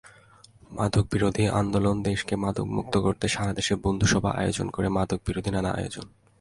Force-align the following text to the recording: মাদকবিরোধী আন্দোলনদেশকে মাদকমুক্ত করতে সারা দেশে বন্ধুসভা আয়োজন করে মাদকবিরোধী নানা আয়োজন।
মাদকবিরোধী 0.71 1.43
আন্দোলনদেশকে 1.59 2.33
মাদকমুক্ত 2.35 2.93
করতে 2.97 3.25
সারা 3.27 3.51
দেশে 3.53 3.73
বন্ধুসভা 3.75 4.31
আয়োজন 4.31 4.67
করে 4.69 4.87
মাদকবিরোধী 4.89 5.49
নানা 5.51 5.71
আয়োজন। 5.79 6.05